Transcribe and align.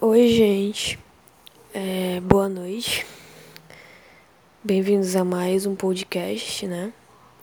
Oi, 0.00 0.28
gente. 0.28 0.96
É, 1.74 2.20
boa 2.20 2.48
noite. 2.48 3.04
Bem-vindos 4.62 5.16
a 5.16 5.24
mais 5.24 5.66
um 5.66 5.74
podcast, 5.74 6.68
né? 6.68 6.92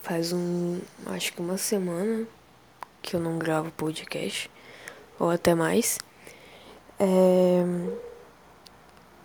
Faz 0.00 0.32
um, 0.32 0.80
acho 1.04 1.34
que 1.34 1.40
uma 1.42 1.58
semana 1.58 2.26
que 3.02 3.14
eu 3.14 3.20
não 3.20 3.38
gravo 3.38 3.70
podcast, 3.72 4.50
ou 5.20 5.28
até 5.28 5.54
mais. 5.54 5.98
É, 6.98 7.62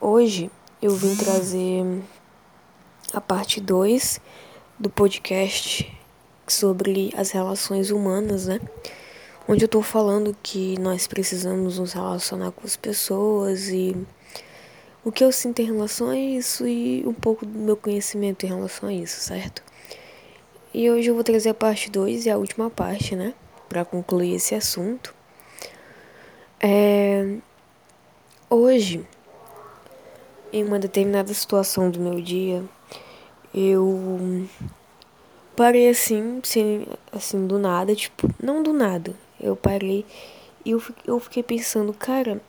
hoje 0.02 0.52
eu 0.82 0.94
vim 0.94 1.16
trazer 1.16 2.04
a 3.14 3.22
parte 3.22 3.62
2 3.62 4.20
do 4.78 4.90
podcast 4.90 5.90
sobre 6.46 7.14
as 7.16 7.32
relações 7.32 7.92
humanas, 7.92 8.48
né? 8.48 8.60
Onde 9.52 9.66
eu 9.66 9.68
estou 9.68 9.82
falando 9.82 10.34
que 10.42 10.80
nós 10.80 11.08
precisamos 11.08 11.78
nos 11.78 11.92
relacionar 11.92 12.52
com 12.52 12.66
as 12.66 12.78
pessoas 12.78 13.68
e 13.68 13.94
o 15.04 15.12
que 15.12 15.26
eu 15.26 15.30
sinto 15.30 15.62
em 15.62 15.66
relação 15.66 16.10
a 16.10 16.18
isso 16.18 16.66
e 16.66 17.04
um 17.06 17.14
pouco 17.14 17.46
do 17.46 17.60
meu 17.60 17.76
conhecimento 17.76 18.46
em 18.46 18.48
relação 18.48 18.88
a 18.88 18.94
isso, 18.94 19.20
certo? 19.20 19.62
E 20.74 20.90
hoje 20.90 21.10
eu 21.10 21.16
vou 21.16 21.24
trazer 21.24 21.50
a 21.50 21.54
parte 21.54 21.92
2 21.92 22.28
e 22.28 22.30
a 22.30 22.38
última 22.38 22.70
parte, 22.70 23.14
né? 23.14 23.34
Para 23.68 23.84
concluir 23.84 24.36
esse 24.36 24.56
assunto. 24.56 25.14
É... 26.58 27.36
Hoje, 28.50 29.06
em 30.54 30.64
uma 30.64 30.80
determinada 30.80 31.34
situação 31.34 31.92
do 31.92 32.00
meu 32.00 32.22
dia, 32.22 32.64
eu 33.54 34.48
parei 35.58 35.90
assim, 35.90 36.40
sem, 36.42 36.88
assim, 37.12 37.46
do 37.46 37.60
nada, 37.60 37.94
tipo, 37.94 38.34
não 38.42 38.64
do 38.64 38.72
nada, 38.72 39.14
eu 39.42 39.56
parei 39.56 40.06
e 40.64 40.72
eu, 40.72 40.82
eu 41.06 41.20
fiquei 41.20 41.44
pensando, 41.44 41.94
cara, 41.94 42.42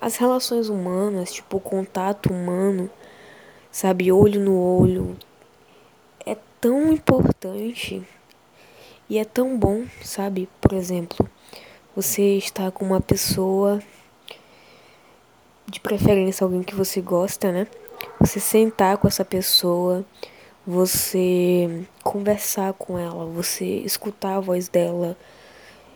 as 0.00 0.16
relações 0.16 0.68
humanas, 0.68 1.32
tipo, 1.32 1.56
o 1.56 1.60
contato 1.60 2.32
humano, 2.32 2.90
sabe, 3.70 4.12
olho 4.12 4.40
no 4.40 4.56
olho, 4.56 5.16
é 6.24 6.36
tão 6.60 6.92
importante 6.92 8.02
e 9.08 9.18
é 9.18 9.24
tão 9.24 9.58
bom, 9.58 9.84
sabe? 10.02 10.48
Por 10.60 10.72
exemplo, 10.72 11.28
você 11.94 12.36
está 12.36 12.70
com 12.70 12.84
uma 12.84 13.00
pessoa, 13.00 13.82
de 15.66 15.80
preferência 15.80 16.44
alguém 16.44 16.62
que 16.62 16.74
você 16.74 17.00
gosta, 17.00 17.50
né? 17.50 17.66
Você 18.20 18.38
sentar 18.38 18.98
com 18.98 19.08
essa 19.08 19.24
pessoa, 19.24 20.04
você 20.66 21.86
conversar 22.02 22.72
com 22.74 22.98
ela, 22.98 23.24
você 23.26 23.64
escutar 23.64 24.36
a 24.36 24.40
voz 24.40 24.68
dela, 24.68 25.16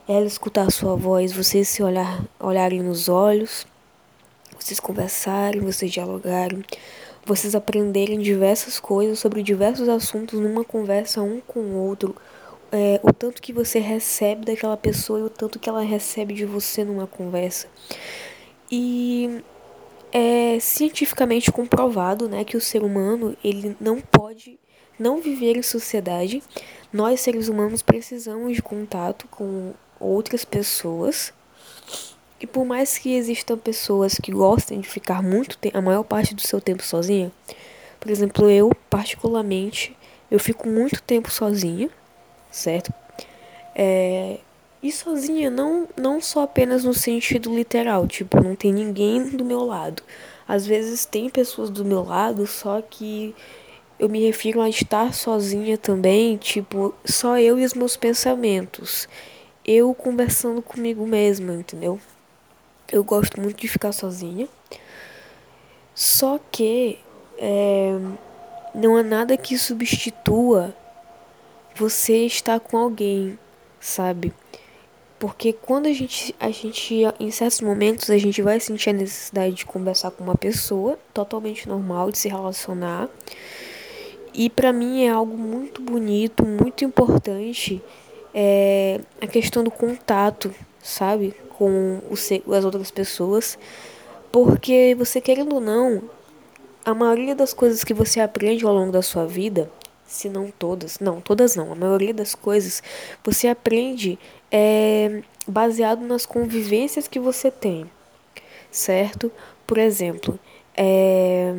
ela 0.09 0.25
escutar 0.25 0.71
sua 0.73 0.97
voz, 0.97 1.35
vocês 1.35 1.69
se 1.69 1.83
olhar, 1.83 2.25
olharem 2.41 2.83
nos 2.83 3.11
olhos, 3.11 3.67
vocês 4.59 4.81
conversarem, 4.81 5.61
vocês 5.61 5.93
dialogarem, 5.93 6.65
vocês 7.27 7.55
aprenderem 7.55 8.19
diversas 8.19 8.81
coisas 8.81 9.19
sobre 9.19 9.43
diversos 9.43 9.87
assuntos 9.87 10.41
numa 10.41 10.65
conversa 10.65 11.21
um 11.21 11.41
com 11.41 11.61
o 11.61 11.87
outro, 11.87 12.17
é, 12.73 12.99
o 13.03 13.13
tanto 13.13 13.43
que 13.43 13.53
você 13.53 13.79
recebe 13.79 14.47
daquela 14.47 14.79
pessoa 14.79 15.21
e 15.21 15.23
o 15.25 15.31
tanto 15.31 15.59
que 15.59 15.69
ela 15.69 15.83
recebe 15.83 16.33
de 16.33 16.47
você 16.47 16.85
numa 16.85 17.07
conversa. 17.07 17.69
E 18.73 19.43
é 20.11 20.59
cientificamente 20.59 21.53
comprovado, 21.53 22.31
né, 22.31 22.45
que 22.45 22.57
o 22.57 22.61
ser 22.63 22.83
humano 22.83 23.37
ele 23.45 23.77
não 23.79 24.01
pode 24.01 24.59
não 24.99 25.21
viver 25.21 25.57
em 25.57 25.63
sociedade. 25.63 26.43
Nós 26.91 27.21
seres 27.21 27.49
humanos 27.49 27.83
precisamos 27.83 28.55
de 28.55 28.63
contato 28.63 29.29
com 29.29 29.75
outras 30.01 30.45
pessoas. 30.45 31.33
E 32.41 32.47
por 32.47 32.65
mais 32.65 32.97
que 32.97 33.15
existam 33.15 33.59
pessoas 33.59 34.15
que 34.15 34.31
gostem 34.31 34.81
de 34.81 34.89
ficar 34.89 35.23
muito 35.23 35.59
a 35.75 35.81
maior 35.81 36.05
parte 36.05 36.35
do 36.35 36.41
seu 36.41 36.61
tempo 36.61 36.85
sozinha, 36.85 37.33
por 37.99 38.11
exemplo, 38.11 38.49
eu 38.49 38.71
particularmente, 38.89 39.97
eu 40.31 40.39
fico 40.39 40.69
muito 40.69 41.03
tempo 41.03 41.31
sozinha, 41.31 41.91
certo? 42.51 42.93
É, 43.75 44.39
e 44.81 44.93
sozinha 44.93 45.51
não, 45.51 45.89
não 45.97 46.21
só 46.21 46.43
apenas 46.43 46.85
no 46.85 46.95
sentido 46.95 47.55
literal, 47.55 48.07
tipo, 48.07 48.41
não 48.41 48.55
tem 48.55 48.73
ninguém 48.73 49.31
do 49.31 49.45
meu 49.45 49.65
lado. 49.65 50.03
Às 50.47 50.65
vezes 50.65 51.05
tem 51.05 51.29
pessoas 51.29 51.71
do 51.71 51.85
meu 51.85 52.05
lado, 52.05 52.47
só 52.47 52.81
que 52.81 53.35
eu 53.99 54.09
me 54.09 54.25
refiro 54.25 54.61
a 54.61 54.69
estar 54.69 55.13
sozinha 55.13 55.77
também, 55.77 56.37
tipo, 56.37 56.95
só 57.05 57.37
eu 57.37 57.59
e 57.59 57.65
os 57.65 57.75
meus 57.75 57.97
pensamentos 57.97 59.09
eu 59.71 59.95
conversando 59.95 60.63
comigo 60.63 61.07
mesma, 61.07 61.53
entendeu? 61.53 62.01
Eu 62.91 63.05
gosto 63.05 63.39
muito 63.39 63.61
de 63.61 63.69
ficar 63.69 63.93
sozinha. 63.93 64.49
Só 65.95 66.41
que 66.51 66.99
é, 67.37 67.93
não 68.75 68.97
há 68.97 69.03
nada 69.03 69.37
que 69.37 69.59
substitua 69.59 70.75
você 71.75 72.25
estar 72.25 72.59
com 72.61 72.79
alguém, 72.79 73.39
sabe? 73.79 74.33
Porque 75.19 75.53
quando 75.53 75.87
a 75.87 75.93
gente, 75.93 76.35
a 76.41 76.51
gente, 76.51 77.03
em 77.21 77.31
certos 77.31 77.61
momentos, 77.61 78.09
a 78.09 78.17
gente 78.17 78.41
vai 78.41 78.59
sentir 78.61 78.89
a 78.89 78.95
necessidade 78.95 79.55
de 79.55 79.67
conversar 79.67 80.13
com 80.13 80.25
uma 80.25 80.37
pessoa, 80.37 80.99
totalmente 81.13 81.69
normal, 81.69 82.11
de 82.11 82.17
se 82.17 82.29
relacionar. 82.29 83.07
E 84.33 84.49
para 84.49 84.73
mim 84.73 85.05
é 85.05 85.11
algo 85.11 85.37
muito 85.37 85.83
bonito, 85.83 86.47
muito 86.47 86.87
importante 86.87 87.83
é 88.41 89.01
a 89.21 89.27
questão 89.27 89.65
do 89.65 89.71
contato, 89.71 90.55
sabe, 90.81 91.35
com 91.59 92.01
o, 92.09 92.55
as 92.55 92.65
outras 92.65 92.89
pessoas, 92.89 93.59
porque 94.31 94.95
você 94.97 95.21
querendo 95.21 95.57
ou 95.57 95.61
não, 95.61 96.09
a 96.85 96.95
maioria 96.95 97.35
das 97.35 97.53
coisas 97.53 97.83
que 97.83 97.93
você 97.93 98.21
aprende 98.21 98.65
ao 98.65 98.73
longo 98.73 98.93
da 98.93 99.03
sua 99.03 99.27
vida, 99.27 99.69
se 100.07 100.29
não 100.29 100.53
todas, 100.53 101.01
não, 101.01 101.21
todas 101.21 101.57
não, 101.57 101.73
a 101.73 101.75
maioria 101.75 102.15
das 102.15 102.33
coisas 102.37 102.81
você 103.25 103.49
aprende 103.49 104.17
é, 104.53 105.21
baseado 105.45 106.03
nas 106.07 106.25
convivências 106.25 107.09
que 107.09 107.19
você 107.19 107.51
tem, 107.51 107.91
certo? 108.71 109.33
Por 109.67 109.79
exemplo, 109.79 110.39
é, 110.77 111.57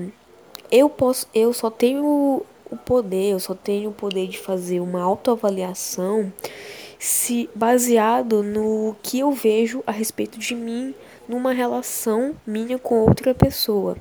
eu 0.71 0.89
posso, 0.89 1.27
eu 1.33 1.51
só 1.51 1.69
tenho 1.69 2.41
o 2.71 2.77
poder, 2.77 3.31
eu 3.31 3.39
só 3.39 3.53
tenho 3.53 3.89
o 3.89 3.93
poder 3.93 4.27
de 4.27 4.37
fazer 4.37 4.79
uma 4.79 5.01
autoavaliação 5.01 6.31
se 6.99 7.49
baseado 7.55 8.43
no 8.43 8.95
que 9.01 9.19
eu 9.19 9.31
vejo 9.31 9.81
a 9.87 9.91
respeito 9.91 10.37
de 10.37 10.53
mim 10.53 10.93
numa 11.27 11.53
relação 11.53 12.35
minha 12.45 12.77
com 12.77 12.99
outra 12.99 13.33
pessoa. 13.33 13.95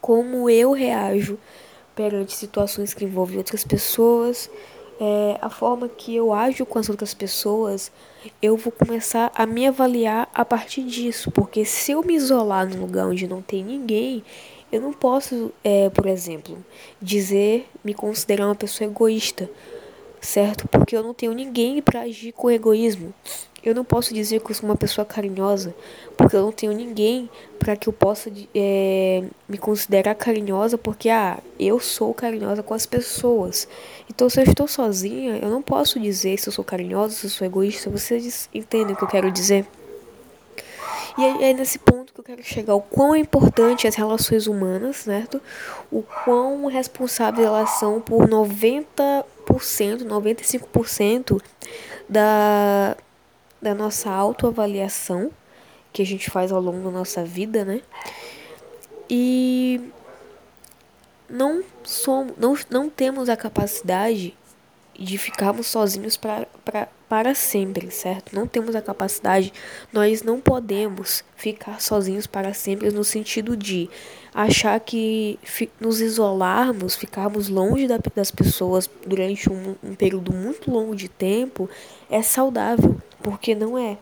Como 0.00 0.50
eu 0.50 0.72
reajo 0.72 1.38
perante 1.94 2.34
situações 2.34 2.92
que 2.92 3.04
envolvem 3.04 3.38
outras 3.38 3.64
pessoas, 3.64 4.50
é, 5.00 5.38
a 5.40 5.48
forma 5.48 5.88
que 5.88 6.14
eu 6.14 6.32
ajo 6.32 6.66
com 6.66 6.78
as 6.78 6.90
outras 6.90 7.14
pessoas, 7.14 7.92
eu 8.42 8.56
vou 8.56 8.72
começar 8.72 9.30
a 9.34 9.46
me 9.46 9.66
avaliar 9.66 10.28
a 10.34 10.44
partir 10.44 10.82
disso. 10.82 11.30
Porque 11.30 11.64
se 11.64 11.92
eu 11.92 12.02
me 12.02 12.14
isolar 12.14 12.68
num 12.68 12.80
lugar 12.80 13.06
onde 13.06 13.26
não 13.26 13.40
tem 13.40 13.64
ninguém, 13.64 14.22
eu 14.72 14.80
não 14.80 14.92
posso, 14.92 15.52
é, 15.64 15.90
por 15.90 16.06
exemplo, 16.06 16.56
dizer, 17.00 17.68
me 17.84 17.92
considerar 17.94 18.46
uma 18.46 18.54
pessoa 18.54 18.88
egoísta, 18.88 19.50
certo? 20.20 20.68
Porque 20.68 20.96
eu 20.96 21.02
não 21.02 21.14
tenho 21.14 21.32
ninguém 21.32 21.82
para 21.82 22.02
agir 22.02 22.32
com 22.32 22.50
egoísmo. 22.50 23.12
Eu 23.62 23.74
não 23.74 23.84
posso 23.84 24.14
dizer 24.14 24.40
que 24.40 24.50
eu 24.50 24.54
sou 24.54 24.68
uma 24.68 24.76
pessoa 24.76 25.04
carinhosa, 25.04 25.74
porque 26.16 26.34
eu 26.34 26.40
não 26.40 26.52
tenho 26.52 26.72
ninguém 26.72 27.28
para 27.58 27.76
que 27.76 27.88
eu 27.88 27.92
possa 27.92 28.32
é, 28.54 29.22
me 29.46 29.58
considerar 29.58 30.14
carinhosa, 30.14 30.78
porque 30.78 31.10
ah, 31.10 31.38
eu 31.58 31.78
sou 31.78 32.14
carinhosa 32.14 32.62
com 32.62 32.72
as 32.72 32.86
pessoas. 32.86 33.68
Então, 34.08 34.30
se 34.30 34.40
eu 34.40 34.44
estou 34.44 34.66
sozinha, 34.66 35.36
eu 35.36 35.50
não 35.50 35.60
posso 35.60 36.00
dizer 36.00 36.38
se 36.38 36.48
eu 36.48 36.52
sou 36.52 36.64
carinhosa, 36.64 37.14
se 37.14 37.26
eu 37.26 37.30
sou 37.30 37.46
egoísta. 37.46 37.90
Vocês 37.90 38.48
entendem 38.54 38.94
o 38.94 38.96
que 38.96 39.04
eu 39.04 39.08
quero 39.08 39.30
dizer? 39.30 39.66
E 41.18 41.44
é 41.44 41.52
nesse 41.52 41.78
ponto 41.78 42.12
que 42.12 42.20
eu 42.20 42.24
quero 42.24 42.42
chegar, 42.42 42.74
o 42.74 42.80
quão 42.80 43.14
é 43.14 43.18
importante 43.18 43.86
as 43.86 43.94
relações 43.94 44.46
humanas, 44.46 44.96
certo? 44.96 45.40
O 45.90 46.02
quão 46.02 46.66
responsáveis 46.66 47.46
elas 47.46 47.70
são 47.78 48.00
por 48.00 48.28
90%, 48.28 49.24
95% 49.46 51.42
da, 52.08 52.96
da 53.60 53.74
nossa 53.74 54.10
autoavaliação 54.10 55.30
que 55.92 56.02
a 56.02 56.06
gente 56.06 56.30
faz 56.30 56.52
ao 56.52 56.60
longo 56.60 56.84
da 56.84 56.90
nossa 56.90 57.24
vida, 57.24 57.64
né? 57.64 57.80
E 59.08 59.80
não 61.28 61.62
somos, 61.82 62.36
não, 62.36 62.56
não 62.70 62.88
temos 62.88 63.28
a 63.28 63.36
capacidade 63.36 64.36
de 65.00 65.16
ficarmos 65.16 65.66
sozinhos 65.66 66.16
pra, 66.18 66.46
pra, 66.62 66.86
para 67.08 67.34
sempre, 67.34 67.90
certo? 67.90 68.34
Não 68.36 68.46
temos 68.46 68.76
a 68.76 68.82
capacidade, 68.82 69.50
nós 69.90 70.22
não 70.22 70.38
podemos 70.40 71.24
ficar 71.34 71.80
sozinhos 71.80 72.26
para 72.26 72.52
sempre 72.52 72.90
no 72.90 73.02
sentido 73.02 73.56
de 73.56 73.88
achar 74.34 74.78
que 74.78 75.38
nos 75.80 76.02
isolarmos, 76.02 76.94
ficarmos 76.94 77.48
longe 77.48 77.88
das 78.14 78.30
pessoas 78.30 78.88
durante 79.06 79.50
um, 79.50 79.74
um 79.82 79.94
período 79.94 80.32
muito 80.34 80.70
longo 80.70 80.94
de 80.94 81.08
tempo 81.08 81.68
é 82.10 82.20
saudável, 82.22 83.00
porque 83.22 83.54
não 83.54 83.78
é. 83.78 83.96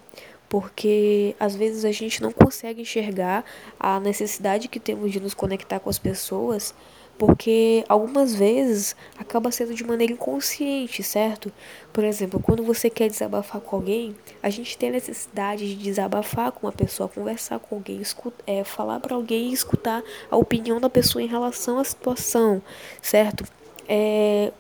porque 0.49 1.37
às 1.39 1.55
vezes 1.55 1.85
a 1.85 1.93
gente 1.93 2.23
não 2.23 2.33
consegue 2.33 2.83
enxergar 2.83 3.45
a 3.79 4.01
necessidade 4.01 4.67
que 4.67 4.81
temos 4.81 5.13
de 5.13 5.21
nos 5.21 5.35
conectar 5.35 5.79
com 5.79 5.91
as 5.91 5.99
pessoas, 5.99 6.75
porque 7.19 7.85
algumas 7.89 8.35
vezes 8.35 8.95
acaba 9.19 9.51
sendo 9.51 9.75
de 9.75 9.85
maneira 9.85 10.13
inconsciente, 10.13 11.03
certo? 11.03 11.53
Por 11.93 12.05
exemplo, 12.05 12.41
quando 12.41 12.63
você 12.63 12.89
quer 12.89 13.11
desabafar 13.11 13.61
com 13.61 13.75
alguém, 13.75 14.15
a 14.41 14.49
gente 14.49 14.79
tem 14.79 14.91
a 14.91 14.93
necessidade 14.93 15.69
de 15.69 15.83
desabafar 15.83 16.53
com 16.53 16.67
uma 16.67 16.73
pessoa, 16.73 17.09
conversar 17.09 17.59
com 17.59 17.75
alguém, 17.75 18.01
escutar, 18.01 18.45
é, 18.47 18.63
falar 18.63 19.01
para 19.01 19.17
alguém 19.17 19.51
e 19.51 19.53
escutar 19.53 20.03
a 20.31 20.37
opinião 20.37 20.81
da 20.81 20.89
pessoa 20.89 21.21
em 21.21 21.27
relação 21.27 21.81
à 21.81 21.85
situação, 21.85 22.63
certo? 23.03 23.45
É, 23.89 24.53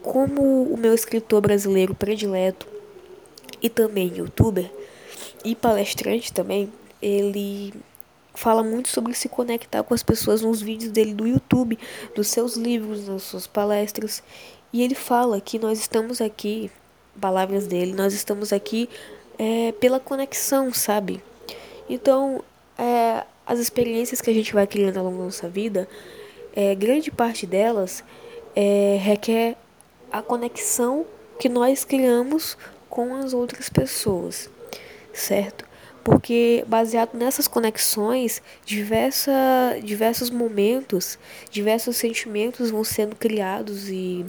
como 0.00 0.62
o 0.62 0.76
meu 0.76 0.94
escritor 0.94 1.40
brasileiro 1.40 1.94
predileto 1.94 2.68
e 3.60 3.68
também 3.68 4.12
youtuber 4.14 4.70
e 5.44 5.56
palestrante 5.56 6.32
também, 6.32 6.72
ele 7.02 7.74
fala 8.34 8.62
muito 8.62 8.88
sobre 8.88 9.14
se 9.14 9.28
conectar 9.28 9.82
com 9.82 9.94
as 9.94 10.02
pessoas 10.02 10.42
nos 10.42 10.60
vídeos 10.60 10.90
dele 10.90 11.14
do 11.14 11.26
YouTube, 11.26 11.78
dos 12.14 12.28
seus 12.28 12.56
livros, 12.56 13.08
nas 13.08 13.22
suas 13.22 13.46
palestras. 13.46 14.22
E 14.72 14.82
ele 14.82 14.94
fala 14.94 15.40
que 15.40 15.58
nós 15.58 15.78
estamos 15.78 16.20
aqui, 16.20 16.70
palavras 17.20 17.66
dele, 17.66 17.92
nós 17.92 18.12
estamos 18.12 18.52
aqui 18.52 18.88
é, 19.38 19.72
pela 19.72 20.00
conexão, 20.00 20.72
sabe? 20.74 21.22
Então, 21.88 22.42
é, 22.76 23.24
as 23.46 23.60
experiências 23.60 24.20
que 24.20 24.30
a 24.30 24.34
gente 24.34 24.52
vai 24.52 24.66
criando 24.66 24.98
ao 24.98 25.04
longo 25.04 25.18
da 25.18 25.24
nossa 25.24 25.48
vida, 25.48 25.88
é, 26.56 26.74
grande 26.74 27.10
parte 27.10 27.46
delas 27.46 28.02
é, 28.54 28.98
requer 29.00 29.56
a 30.10 30.22
conexão 30.22 31.06
que 31.38 31.48
nós 31.48 31.84
criamos 31.84 32.56
com 32.88 33.14
as 33.16 33.32
outras 33.32 33.68
pessoas, 33.68 34.48
certo? 35.12 35.64
Porque 36.04 36.62
baseado 36.68 37.14
nessas 37.14 37.48
conexões, 37.48 38.42
diversa, 38.64 39.32
diversos 39.82 40.28
momentos, 40.28 41.18
diversos 41.50 41.96
sentimentos 41.96 42.70
vão 42.70 42.84
sendo 42.84 43.16
criados 43.16 43.88
e 43.88 44.24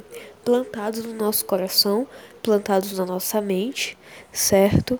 plantados 0.46 1.04
no 1.04 1.14
nosso 1.14 1.44
coração, 1.44 2.08
plantados 2.42 2.98
na 2.98 3.06
nossa 3.06 3.42
mente, 3.42 3.98
certo? 4.32 5.00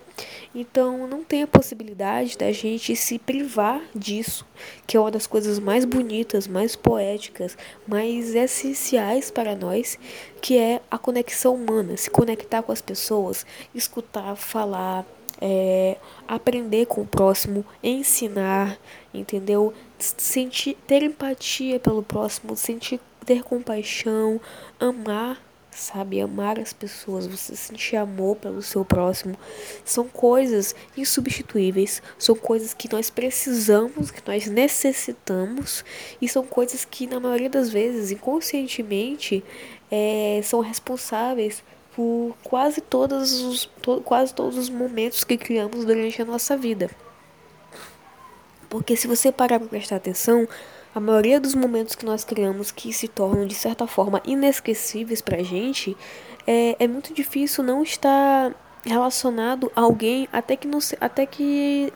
Então 0.54 1.06
não 1.06 1.22
tem 1.22 1.42
a 1.42 1.46
possibilidade 1.46 2.36
da 2.36 2.50
gente 2.50 2.94
se 2.96 3.18
privar 3.18 3.80
disso, 3.94 4.44
que 4.86 4.96
é 4.96 5.00
uma 5.00 5.10
das 5.10 5.26
coisas 5.26 5.58
mais 5.58 5.84
bonitas, 5.84 6.48
mais 6.48 6.74
poéticas, 6.74 7.56
mais 7.86 8.34
essenciais 8.34 9.30
para 9.30 9.54
nós, 9.54 9.98
que 10.42 10.58
é 10.58 10.82
a 10.90 10.98
conexão 10.98 11.54
humana, 11.54 11.96
se 11.96 12.10
conectar 12.10 12.62
com 12.62 12.72
as 12.72 12.82
pessoas, 12.82 13.46
escutar, 13.72 14.34
falar, 14.34 15.06
é, 15.40 15.96
aprender 16.26 16.86
com 16.86 17.02
o 17.02 17.06
próximo, 17.06 17.64
ensinar, 17.82 18.78
entendeu? 19.12 19.72
Sentir, 19.98 20.76
ter 20.86 21.02
empatia 21.02 21.78
pelo 21.80 22.02
próximo, 22.02 22.56
sentir, 22.56 23.00
ter 23.24 23.42
compaixão, 23.42 24.40
amar, 24.78 25.40
sabe? 25.70 26.20
Amar 26.20 26.58
as 26.58 26.72
pessoas, 26.72 27.26
você 27.26 27.54
sentir 27.54 27.96
amor 27.96 28.36
pelo 28.36 28.62
seu 28.62 28.84
próximo, 28.84 29.36
são 29.84 30.08
coisas 30.08 30.74
insubstituíveis, 30.96 32.02
são 32.18 32.34
coisas 32.34 32.72
que 32.72 32.90
nós 32.92 33.10
precisamos, 33.10 34.10
que 34.10 34.22
nós 34.26 34.46
necessitamos 34.46 35.84
e 36.20 36.28
são 36.28 36.44
coisas 36.44 36.84
que 36.84 37.06
na 37.06 37.20
maioria 37.20 37.50
das 37.50 37.70
vezes, 37.70 38.10
inconscientemente, 38.10 39.44
é, 39.90 40.40
são 40.42 40.60
responsáveis 40.60 41.62
por 41.96 42.36
quase 42.44 42.82
todos 42.82 43.40
os, 43.40 43.64
to, 43.80 44.02
quase 44.02 44.34
todos 44.34 44.58
os 44.58 44.68
momentos 44.68 45.24
que 45.24 45.38
criamos 45.38 45.86
durante 45.86 46.20
a 46.20 46.26
nossa 46.26 46.54
vida. 46.54 46.90
Porque 48.68 48.94
se 48.94 49.08
você 49.08 49.32
parar 49.32 49.58
para 49.58 49.68
prestar 49.68 49.96
atenção, 49.96 50.46
a 50.94 51.00
maioria 51.00 51.40
dos 51.40 51.54
momentos 51.54 51.94
que 51.94 52.04
nós 52.04 52.22
criamos 52.22 52.70
que 52.70 52.92
se 52.92 53.08
tornam 53.08 53.46
de 53.46 53.54
certa 53.54 53.86
forma 53.86 54.20
inesquecíveis 54.26 55.22
para 55.22 55.38
a 55.38 55.42
gente, 55.42 55.96
é, 56.46 56.76
é 56.78 56.86
muito 56.86 57.14
difícil 57.14 57.64
não 57.64 57.82
estar 57.82 58.54
relacionado 58.84 59.72
a 59.74 59.80
alguém 59.80 60.28
até 60.30 60.54
que 60.54 60.68
não 60.68 60.80
até 61.00 61.24
que 61.24 61.90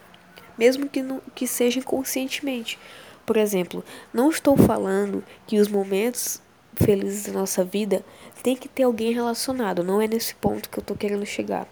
mesmo 0.57 0.89
que 0.89 1.03
não, 1.03 1.21
que 1.35 1.47
seja 1.47 1.79
inconscientemente. 1.79 2.79
Por 3.27 3.37
exemplo, 3.37 3.85
não 4.15 4.31
estou 4.31 4.57
falando 4.57 5.23
que 5.47 5.59
os 5.59 5.69
momentos 5.69 6.41
felizes 6.85 7.25
da 7.25 7.33
nossa 7.33 7.65
vida 7.65 8.05
tem 8.43 8.57
que 8.57 8.69
ter 8.69 8.85
alguém 8.85 9.13
relacionado, 9.13 9.85
não 9.85 10.01
é 10.01 10.09
nesse 10.09 10.35
ponto 10.35 10.69
que 10.69 10.79
eu 10.79 10.83
tô 10.83 10.95
querendo 10.95 11.27
chegar. 11.27 11.69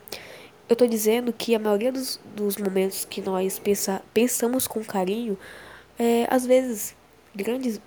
Eu 0.68 0.76
tô 0.76 0.86
dizendo 0.86 1.32
que 1.32 1.54
a 1.54 1.58
maioria 1.58 1.90
dos, 1.90 2.20
dos 2.36 2.58
momentos 2.58 3.06
que 3.06 3.22
nós 3.22 3.58
pensa, 3.58 4.02
pensamos 4.12 4.66
com 4.66 4.84
carinho, 4.84 5.38
é, 5.98 6.26
às 6.28 6.44
vezes, 6.44 6.94
grandes, 7.34 7.80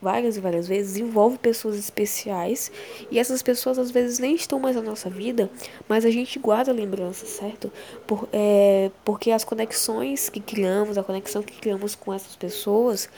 várias 0.00 0.36
e 0.36 0.40
várias 0.40 0.68
vezes, 0.68 0.96
envolve 0.96 1.36
pessoas 1.36 1.76
especiais 1.76 2.70
e 3.10 3.18
essas 3.18 3.42
pessoas 3.42 3.76
às 3.76 3.90
vezes 3.90 4.20
nem 4.20 4.36
estão 4.36 4.60
mais 4.60 4.76
na 4.76 4.82
nossa 4.82 5.10
vida, 5.10 5.50
mas 5.88 6.04
a 6.04 6.10
gente 6.10 6.38
guarda 6.38 6.70
lembranças, 6.70 7.28
certo? 7.30 7.72
Por, 8.06 8.28
é, 8.32 8.92
porque 9.04 9.32
as 9.32 9.42
conexões 9.42 10.28
que 10.28 10.38
criamos, 10.38 10.96
a 10.96 11.02
conexão 11.02 11.42
que 11.42 11.58
criamos 11.58 11.96
com 11.96 12.14
essas 12.14 12.36
pessoas 12.36 13.08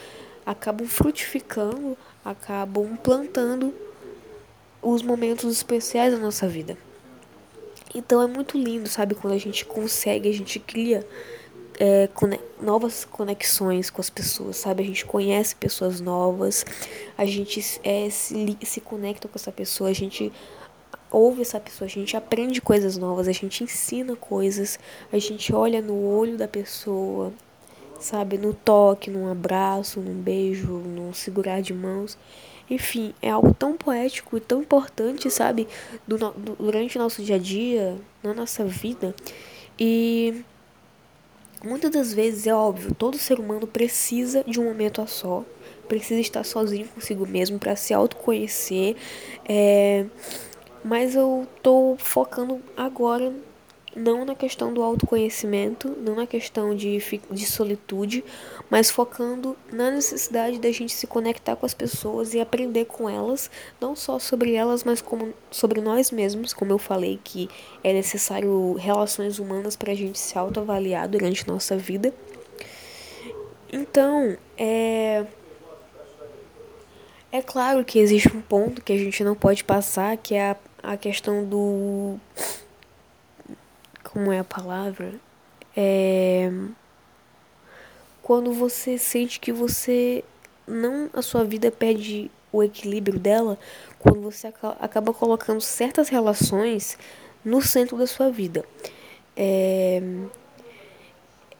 acabam 0.43 0.87
frutificando, 0.87 1.95
acabam 2.23 2.97
plantando 2.97 3.73
os 4.81 5.01
momentos 5.01 5.51
especiais 5.51 6.13
da 6.13 6.19
nossa 6.19 6.47
vida. 6.47 6.77
Então 7.93 8.21
é 8.21 8.27
muito 8.27 8.57
lindo, 8.57 8.87
sabe, 8.87 9.15
quando 9.15 9.33
a 9.33 9.37
gente 9.37 9.65
consegue, 9.65 10.29
a 10.29 10.33
gente 10.33 10.59
cria 10.59 11.05
é, 11.79 12.09
novas 12.61 13.05
conexões 13.05 13.89
com 13.89 13.99
as 14.01 14.09
pessoas, 14.09 14.57
sabe? 14.57 14.83
A 14.83 14.85
gente 14.85 15.05
conhece 15.05 15.55
pessoas 15.55 15.99
novas, 15.99 16.65
a 17.17 17.25
gente 17.25 17.59
é, 17.83 18.09
se, 18.09 18.57
se 18.63 18.79
conecta 18.79 19.27
com 19.27 19.37
essa 19.37 19.51
pessoa, 19.51 19.89
a 19.89 19.93
gente 19.93 20.31
ouve 21.09 21.41
essa 21.41 21.59
pessoa, 21.59 21.85
a 21.85 21.89
gente 21.89 22.15
aprende 22.15 22.61
coisas 22.61 22.97
novas, 22.97 23.27
a 23.27 23.33
gente 23.33 23.63
ensina 23.63 24.15
coisas, 24.15 24.79
a 25.11 25.17
gente 25.17 25.53
olha 25.53 25.81
no 25.81 26.01
olho 26.01 26.37
da 26.37 26.47
pessoa, 26.47 27.33
sabe? 28.01 28.37
No 28.37 28.53
toque, 28.53 29.09
num 29.09 29.31
abraço, 29.31 29.99
num 29.99 30.21
beijo, 30.21 30.67
num 30.67 31.13
segurar 31.13 31.61
de 31.61 31.73
mãos. 31.73 32.17
Enfim, 32.69 33.13
é 33.21 33.29
algo 33.29 33.53
tão 33.53 33.75
poético 33.77 34.37
e 34.37 34.39
tão 34.39 34.61
importante, 34.61 35.29
sabe? 35.29 35.67
Do, 36.07 36.17
do, 36.17 36.55
durante 36.57 36.97
o 36.97 37.01
nosso 37.01 37.21
dia 37.21 37.35
a 37.35 37.39
dia, 37.39 37.97
na 38.23 38.33
nossa 38.33 38.63
vida. 38.65 39.13
E 39.79 40.43
muitas 41.63 41.91
das 41.91 42.13
vezes 42.13 42.47
é 42.47 42.53
óbvio, 42.53 42.93
todo 42.95 43.17
ser 43.17 43.39
humano 43.39 43.67
precisa 43.67 44.43
de 44.45 44.59
um 44.59 44.65
momento 44.65 45.01
a 45.01 45.07
só, 45.07 45.43
precisa 45.87 46.21
estar 46.21 46.43
sozinho 46.43 46.87
consigo 46.87 47.27
mesmo 47.27 47.59
para 47.59 47.75
se 47.75 47.93
autoconhecer. 47.93 48.95
É, 49.47 50.05
mas 50.83 51.15
eu 51.15 51.47
tô 51.61 51.95
focando 51.99 52.61
agora 52.75 53.33
não 53.95 54.23
na 54.25 54.35
questão 54.35 54.73
do 54.73 54.81
autoconhecimento, 54.81 55.89
não 55.99 56.15
na 56.15 56.25
questão 56.25 56.75
de, 56.75 57.01
de 57.29 57.45
solitude, 57.45 58.23
mas 58.69 58.89
focando 58.89 59.57
na 59.71 59.91
necessidade 59.91 60.59
da 60.59 60.71
gente 60.71 60.93
se 60.93 61.07
conectar 61.07 61.55
com 61.55 61.65
as 61.65 61.73
pessoas 61.73 62.33
e 62.33 62.39
aprender 62.39 62.85
com 62.85 63.09
elas, 63.09 63.51
não 63.79 63.95
só 63.95 64.17
sobre 64.17 64.53
elas, 64.53 64.83
mas 64.83 65.01
como 65.01 65.33
sobre 65.49 65.81
nós 65.81 66.11
mesmos, 66.11 66.53
como 66.53 66.71
eu 66.71 66.77
falei 66.77 67.19
que 67.23 67.49
é 67.83 67.91
necessário 67.91 68.73
relações 68.73 69.39
humanas 69.39 69.75
para 69.75 69.91
a 69.91 69.95
gente 69.95 70.17
se 70.19 70.37
autoavaliar 70.37 71.07
durante 71.07 71.47
nossa 71.47 71.77
vida. 71.77 72.13
Então, 73.71 74.37
é 74.57 75.25
é 77.31 77.41
claro 77.41 77.85
que 77.85 77.97
existe 77.97 78.27
um 78.35 78.41
ponto 78.41 78.81
que 78.81 78.91
a 78.91 78.97
gente 78.97 79.23
não 79.23 79.35
pode 79.35 79.63
passar, 79.63 80.17
que 80.17 80.35
é 80.35 80.51
a, 80.51 80.57
a 80.83 80.97
questão 80.97 81.45
do 81.45 82.17
como 84.11 84.31
é 84.31 84.39
a 84.39 84.43
palavra? 84.43 85.13
É 85.75 86.51
quando 88.21 88.53
você 88.53 88.97
sente 88.97 89.39
que 89.39 89.51
você 89.51 90.23
não 90.67 91.09
a 91.11 91.21
sua 91.21 91.43
vida 91.43 91.71
perde 91.71 92.31
o 92.49 92.63
equilíbrio 92.63 93.19
dela, 93.19 93.57
quando 93.99 94.21
você 94.21 94.47
acaba 94.79 95.13
colocando 95.13 95.59
certas 95.61 96.09
relações 96.09 96.97
no 97.43 97.61
centro 97.61 97.97
da 97.97 98.05
sua 98.05 98.29
vida. 98.29 98.63
É, 99.35 100.01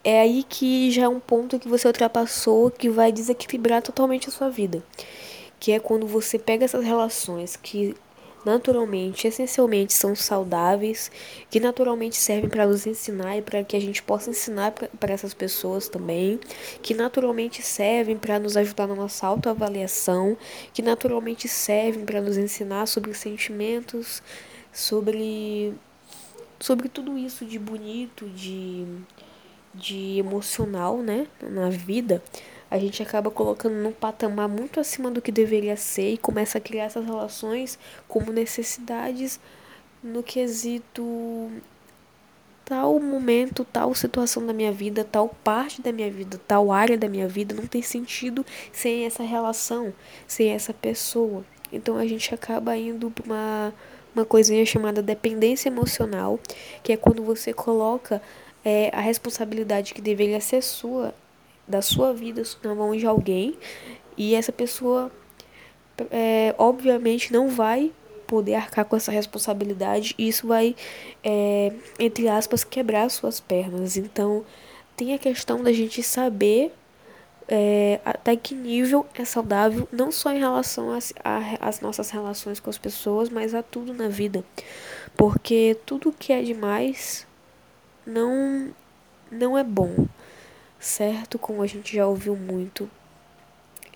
é 0.03 0.21
aí 0.21 0.43
que 0.43 0.91
já 0.91 1.03
é 1.03 1.07
um 1.07 1.19
ponto 1.19 1.59
que 1.59 1.67
você 1.67 1.87
ultrapassou 1.87 2.69
que 2.69 2.89
vai 2.89 3.11
desequilibrar 3.11 3.81
totalmente 3.81 4.29
a 4.29 4.31
sua 4.31 4.49
vida. 4.49 4.83
Que 5.59 5.71
é 5.71 5.79
quando 5.79 6.07
você 6.07 6.39
pega 6.39 6.65
essas 6.65 6.83
relações 6.83 7.55
que 7.55 7.95
naturalmente, 8.45 9.27
essencialmente 9.27 9.93
são 9.93 10.15
saudáveis, 10.15 11.11
que 11.49 11.59
naturalmente 11.59 12.15
servem 12.15 12.49
para 12.49 12.65
nos 12.65 12.85
ensinar 12.85 13.37
e 13.37 13.41
para 13.41 13.63
que 13.63 13.75
a 13.75 13.81
gente 13.81 14.01
possa 14.01 14.29
ensinar 14.29 14.71
para 14.71 15.13
essas 15.13 15.33
pessoas 15.33 15.87
também, 15.87 16.39
que 16.81 16.93
naturalmente 16.93 17.61
servem 17.61 18.17
para 18.17 18.39
nos 18.39 18.57
ajudar 18.57 18.87
na 18.87 18.95
nossa 18.95 19.27
autoavaliação, 19.27 20.37
que 20.73 20.81
naturalmente 20.81 21.47
servem 21.47 22.05
para 22.05 22.21
nos 22.21 22.37
ensinar 22.37 22.85
sobre 22.87 23.13
sentimentos, 23.13 24.21
sobre 24.71 25.73
sobre 26.61 26.87
tudo 26.87 27.17
isso 27.17 27.43
de 27.43 27.57
bonito, 27.57 28.29
de, 28.29 28.85
de 29.73 30.19
emocional, 30.19 30.97
né, 30.97 31.27
na 31.41 31.69
vida, 31.69 32.23
a 32.71 32.79
gente 32.79 33.03
acaba 33.03 33.29
colocando 33.29 33.75
num 33.75 33.91
patamar 33.91 34.47
muito 34.47 34.79
acima 34.79 35.11
do 35.11 35.21
que 35.21 35.31
deveria 35.31 35.75
ser 35.75 36.13
e 36.13 36.17
começa 36.17 36.57
a 36.57 36.61
criar 36.61 36.85
essas 36.85 37.05
relações 37.05 37.77
como 38.07 38.31
necessidades 38.31 39.41
no 40.01 40.23
quesito 40.23 41.51
tal 42.63 42.97
momento, 43.01 43.65
tal 43.65 43.93
situação 43.93 44.45
da 44.45 44.53
minha 44.53 44.71
vida, 44.71 45.03
tal 45.03 45.27
parte 45.43 45.81
da 45.81 45.91
minha 45.91 46.09
vida, 46.09 46.39
tal 46.47 46.71
área 46.71 46.97
da 46.97 47.09
minha 47.09 47.27
vida 47.27 47.53
não 47.53 47.67
tem 47.67 47.81
sentido 47.81 48.45
sem 48.71 49.05
essa 49.05 49.23
relação, 49.23 49.93
sem 50.25 50.51
essa 50.51 50.73
pessoa. 50.73 51.43
Então 51.73 51.97
a 51.97 52.07
gente 52.07 52.33
acaba 52.33 52.77
indo 52.77 53.11
para 53.11 53.25
uma, 53.25 53.73
uma 54.15 54.25
coisinha 54.25 54.65
chamada 54.65 55.01
dependência 55.01 55.67
emocional, 55.67 56.39
que 56.81 56.93
é 56.93 56.97
quando 56.97 57.21
você 57.21 57.51
coloca 57.51 58.21
é, 58.63 58.89
a 58.93 59.01
responsabilidade 59.01 59.93
que 59.93 60.01
deveria 60.01 60.39
ser 60.39 60.61
sua, 60.61 61.13
da 61.71 61.81
sua 61.81 62.13
vida, 62.13 62.43
na 62.63 62.75
mão 62.75 62.95
de 62.95 63.05
alguém, 63.07 63.57
e 64.17 64.35
essa 64.35 64.51
pessoa, 64.51 65.11
é, 66.11 66.53
obviamente, 66.57 67.33
não 67.33 67.49
vai 67.49 67.91
poder 68.27 68.55
arcar 68.55 68.85
com 68.85 68.95
essa 68.95 69.11
responsabilidade 69.11 70.15
e 70.17 70.27
isso 70.27 70.47
vai, 70.47 70.75
é, 71.23 71.73
entre 71.99 72.29
aspas, 72.29 72.63
quebrar 72.63 73.09
suas 73.09 73.39
pernas. 73.39 73.97
Então, 73.97 74.45
tem 74.95 75.13
a 75.13 75.17
questão 75.17 75.63
da 75.63 75.73
gente 75.73 76.03
saber 76.03 76.71
é, 77.47 77.99
até 78.05 78.35
que 78.37 78.55
nível 78.55 79.05
é 79.13 79.25
saudável, 79.25 79.85
não 79.91 80.11
só 80.11 80.31
em 80.31 80.39
relação 80.39 80.87
às 81.59 81.81
nossas 81.81 82.09
relações 82.09 82.61
com 82.61 82.69
as 82.69 82.77
pessoas, 82.77 83.27
mas 83.29 83.53
a 83.53 83.61
tudo 83.61 83.93
na 83.93 84.07
vida. 84.07 84.43
Porque 85.17 85.77
tudo 85.85 86.13
que 86.17 86.31
é 86.31 86.41
demais 86.41 87.27
não, 88.05 88.73
não 89.29 89.57
é 89.57 89.63
bom, 89.63 90.07
certo? 90.81 91.39
Como 91.39 91.61
a 91.61 91.67
gente 91.67 91.95
já 91.95 92.05
ouviu 92.07 92.35
muito. 92.35 92.89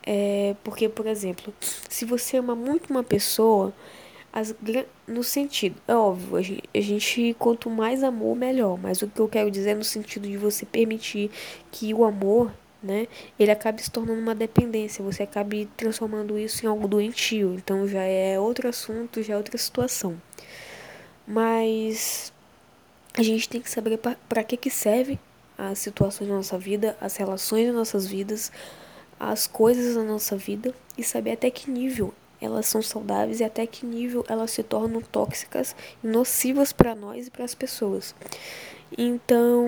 É, 0.06 0.56
porque, 0.63 0.88
por 0.88 1.08
exemplo, 1.08 1.54
se 1.60 2.06
você 2.06 2.38
ama 2.38 2.56
muito 2.56 2.92
uma 2.92 3.04
pessoa, 3.04 3.74
as, 4.32 4.56
no 5.08 5.24
sentido, 5.24 5.82
é 5.88 5.96
óbvio, 5.96 6.36
a 6.38 6.42
gente, 6.42 6.63
a 6.74 6.82
gente, 6.82 7.36
quanto 7.39 7.70
mais 7.70 8.04
amor, 8.04 8.36
melhor. 8.36 8.77
Mas 8.77 9.01
o 9.01 9.08
que 9.08 9.20
eu 9.20 9.27
quero 9.27 9.50
dizer 9.50 9.72
é 9.72 9.75
no 9.75 9.84
sentido 9.84 10.27
de 10.27 10.38
você 10.38 10.65
permitir 10.65 11.32
que 11.72 11.92
o 11.94 12.06
amor, 12.06 12.51
né, 12.84 13.08
ele 13.39 13.50
acabe 13.50 13.82
se 13.82 13.89
tornando 13.89 14.22
uma 14.22 14.36
dependência. 14.36 15.04
Você 15.04 15.24
acabe 15.24 15.68
transformando 15.75 16.38
isso 16.38 16.63
em 16.65 16.70
algo 16.70 16.88
doentio. 16.88 17.56
Então 17.56 17.88
já 17.88 18.04
é 18.04 18.39
outro 18.39 18.70
assunto, 18.70 19.24
já 19.24 19.34
é 19.34 19.38
outra 19.38 19.58
situação. 19.58 20.22
Mas 21.27 22.32
a 23.18 23.24
gente 23.24 23.50
tem 23.50 23.62
que 23.62 23.70
saber 23.72 24.00
para 24.30 24.44
que, 24.44 24.56
que 24.58 24.70
serve 24.70 25.20
as 25.58 25.80
situações 25.80 26.30
da 26.30 26.36
nossa 26.36 26.58
vida, 26.58 26.98
as 27.00 27.16
relações 27.16 27.68
das 27.68 27.76
nossas 27.76 28.06
vidas, 28.06 28.52
as 29.20 29.48
coisas 29.48 29.96
da 29.96 30.04
nossa 30.04 30.36
vida 30.36 30.74
e 30.98 31.04
saber 31.04 31.32
até 31.32 31.50
que 31.50 31.70
nível 31.70 32.14
elas 32.42 32.66
são 32.66 32.82
saudáveis 32.82 33.40
e 33.40 33.44
até 33.44 33.66
que 33.66 33.86
nível 33.86 34.24
elas 34.28 34.52
se 34.52 34.62
tornam 34.62 35.02
tóxicas 35.02 35.76
e 36.04 36.08
nocivas 36.08 36.72
para 36.72 36.94
nós 36.94 37.28
e 37.28 37.32
para 37.32 37.46
as 37.46 37.56
pessoas. 37.56 38.14
Então, 38.98 39.68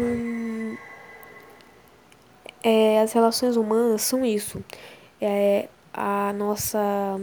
é, 2.64 3.02
as 3.02 3.14
relações 3.14 3.56
humanas 3.56 4.02
são 4.02 4.26
isso. 4.26 4.64
É 5.20 5.70
a 5.94 6.32
nossa 6.34 7.20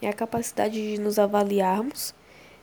é 0.00 0.08
a 0.08 0.12
capacidade 0.12 0.74
de 0.74 1.00
nos 1.00 1.18
avaliarmos, 1.18 2.14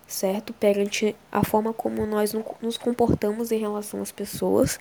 certo? 0.08 0.54
Perante 0.54 1.16
a 1.32 1.44
forma 1.44 1.74
como 1.74 2.06
nós 2.06 2.34
nos 2.62 2.78
comportamos 2.78 3.52
em 3.52 3.60
relação 3.60 4.02
às 4.02 4.12
pessoas. 4.12 4.80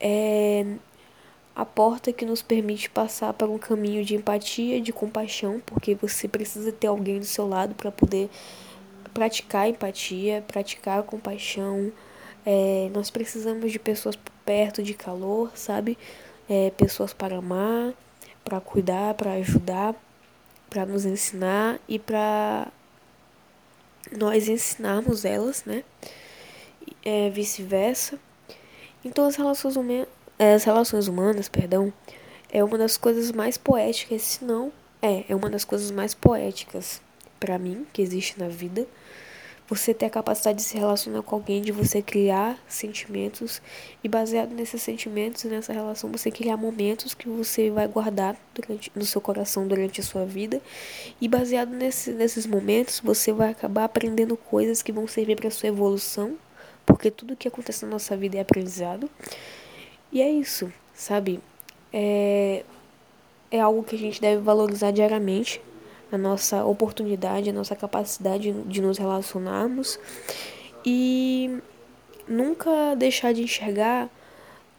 É 0.00 0.64
a 1.58 1.64
porta 1.64 2.12
que 2.12 2.24
nos 2.24 2.40
permite 2.40 2.88
passar 2.88 3.32
para 3.32 3.48
um 3.48 3.58
caminho 3.58 4.04
de 4.04 4.14
empatia, 4.14 4.80
de 4.80 4.92
compaixão, 4.92 5.60
porque 5.66 5.92
você 5.92 6.28
precisa 6.28 6.70
ter 6.70 6.86
alguém 6.86 7.18
do 7.18 7.24
seu 7.24 7.48
lado 7.48 7.74
para 7.74 7.90
poder 7.90 8.30
praticar 9.12 9.68
empatia, 9.68 10.44
praticar 10.46 11.02
compaixão. 11.02 11.90
É, 12.46 12.88
nós 12.94 13.10
precisamos 13.10 13.72
de 13.72 13.78
pessoas 13.80 14.16
perto, 14.44 14.84
de 14.84 14.94
calor, 14.94 15.50
sabe? 15.56 15.98
É, 16.48 16.70
pessoas 16.70 17.12
para 17.12 17.38
amar, 17.38 17.92
para 18.44 18.60
cuidar, 18.60 19.14
para 19.14 19.32
ajudar, 19.32 19.96
para 20.70 20.86
nos 20.86 21.04
ensinar 21.04 21.80
e 21.88 21.98
para 21.98 22.68
nós 24.16 24.48
ensinarmos 24.48 25.24
elas, 25.24 25.64
né? 25.64 25.82
É, 27.04 27.28
vice-versa. 27.30 28.16
Então 29.04 29.24
as 29.26 29.36
relações 29.36 29.76
humanas 29.76 30.08
as 30.38 30.62
relações 30.62 31.08
humanas, 31.08 31.48
perdão, 31.48 31.92
é 32.48 32.62
uma 32.62 32.78
das 32.78 32.96
coisas 32.96 33.32
mais 33.32 33.58
poéticas, 33.58 34.22
se 34.22 34.44
não 34.44 34.72
é, 35.02 35.24
é 35.28 35.34
uma 35.34 35.50
das 35.50 35.64
coisas 35.64 35.90
mais 35.90 36.14
poéticas 36.14 37.00
para 37.40 37.58
mim 37.58 37.84
que 37.92 38.00
existe 38.00 38.38
na 38.38 38.48
vida. 38.48 38.86
Você 39.68 39.92
ter 39.92 40.06
a 40.06 40.10
capacidade 40.10 40.58
de 40.58 40.64
se 40.64 40.78
relacionar 40.78 41.22
com 41.22 41.34
alguém, 41.34 41.60
de 41.60 41.72
você 41.72 42.00
criar 42.00 42.58
sentimentos 42.66 43.60
e 44.02 44.08
baseado 44.08 44.54
nesses 44.54 44.80
sentimentos 44.80 45.44
e 45.44 45.48
nessa 45.48 45.72
relação 45.74 46.10
você 46.10 46.30
criar 46.30 46.56
momentos 46.56 47.12
que 47.12 47.28
você 47.28 47.68
vai 47.68 47.86
guardar 47.86 48.34
durante, 48.54 48.90
no 48.94 49.04
seu 49.04 49.20
coração 49.20 49.68
durante 49.68 50.00
a 50.00 50.04
sua 50.04 50.24
vida 50.24 50.62
e 51.20 51.28
baseado 51.28 51.70
nesse, 51.70 52.12
nesses 52.12 52.46
momentos 52.46 53.00
você 53.00 53.30
vai 53.30 53.50
acabar 53.50 53.84
aprendendo 53.84 54.36
coisas 54.36 54.82
que 54.82 54.90
vão 54.92 55.06
servir 55.06 55.36
para 55.36 55.50
sua 55.50 55.68
evolução, 55.68 56.38
porque 56.88 57.10
tudo 57.10 57.36
que 57.36 57.46
acontece 57.46 57.84
na 57.84 57.92
nossa 57.92 58.16
vida 58.16 58.38
é 58.38 58.40
aprendizado. 58.40 59.08
E 60.10 60.22
é 60.22 60.30
isso, 60.30 60.72
sabe? 60.94 61.38
É, 61.92 62.64
é 63.50 63.60
algo 63.60 63.82
que 63.82 63.94
a 63.94 63.98
gente 63.98 64.20
deve 64.20 64.40
valorizar 64.40 64.90
diariamente, 64.90 65.60
a 66.10 66.16
nossa 66.16 66.64
oportunidade, 66.64 67.50
a 67.50 67.52
nossa 67.52 67.76
capacidade 67.76 68.52
de 68.52 68.80
nos 68.80 68.96
relacionarmos. 68.96 70.00
E 70.84 71.58
nunca 72.26 72.94
deixar 72.96 73.34
de 73.34 73.42
enxergar 73.42 74.08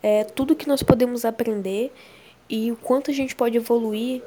é, 0.01 0.24
tudo 0.24 0.56
que 0.56 0.68
nós 0.68 0.82
podemos 0.82 1.25
aprender 1.25 1.94
e 2.50 2.72
o 2.72 2.75
quanto 2.75 3.12
a 3.12 3.13
gente 3.13 3.36
pode 3.36 3.56
evoluir 3.56 4.24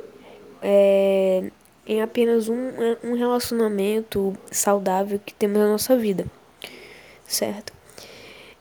é, 0.62 1.50
em 1.84 2.00
apenas 2.00 2.48
um, 2.48 2.70
um 3.02 3.14
relacionamento 3.14 4.36
saudável 4.52 5.18
que 5.18 5.34
temos 5.34 5.58
na 5.58 5.66
nossa 5.66 5.96
vida, 5.96 6.26
certo? 7.34 7.72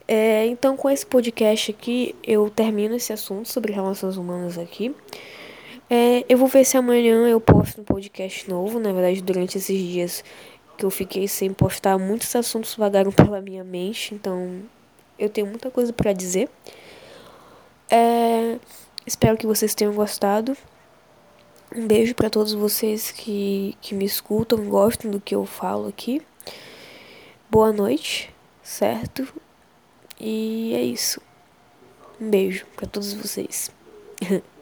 É, 0.07 0.45
então, 0.47 0.75
com 0.75 0.89
esse 0.89 1.05
podcast 1.05 1.71
aqui, 1.71 2.15
eu 2.23 2.49
termino 2.49 2.95
esse 2.95 3.13
assunto 3.13 3.47
sobre 3.47 3.71
relações 3.71 4.17
humanas 4.17 4.57
aqui. 4.57 4.93
É, 5.89 6.25
eu 6.27 6.37
vou 6.37 6.47
ver 6.47 6.65
se 6.65 6.77
amanhã 6.77 7.27
eu 7.27 7.39
posto 7.39 7.81
um 7.81 7.83
podcast 7.83 8.49
novo. 8.49 8.79
Na 8.79 8.91
verdade, 8.91 9.21
durante 9.21 9.57
esses 9.57 9.77
dias 9.77 10.23
que 10.77 10.85
eu 10.85 10.89
fiquei 10.89 11.27
sem 11.27 11.53
postar, 11.53 11.97
muitos 11.97 12.35
assuntos 12.35 12.75
vagaram 12.75 13.11
pela 13.13 13.41
minha 13.41 13.63
mente. 13.63 14.13
Então, 14.13 14.61
eu 15.17 15.29
tenho 15.29 15.47
muita 15.47 15.69
coisa 15.69 15.93
para 15.93 16.11
dizer. 16.13 16.49
É, 17.89 18.57
espero 19.05 19.37
que 19.37 19.47
vocês 19.47 19.75
tenham 19.75 19.93
gostado. 19.93 20.57
Um 21.73 21.87
beijo 21.87 22.13
para 22.15 22.29
todos 22.29 22.53
vocês 22.53 23.11
que, 23.11 23.77
que 23.79 23.95
me 23.95 24.03
escutam, 24.03 24.65
gostam 24.65 25.09
do 25.09 25.21
que 25.21 25.33
eu 25.33 25.45
falo 25.45 25.87
aqui. 25.87 26.21
Boa 27.49 27.71
noite, 27.71 28.29
certo? 28.63 29.27
E 30.19 30.73
é 30.75 30.81
isso. 30.83 31.21
Um 32.19 32.29
beijo 32.29 32.65
para 32.75 32.87
todos 32.87 33.13
vocês. 33.13 33.71